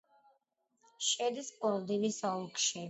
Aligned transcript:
შედის 1.09 1.55
პლოვდივის 1.61 2.21
ოლქში. 2.35 2.77